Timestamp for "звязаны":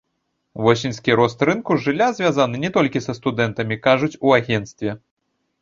2.21-2.63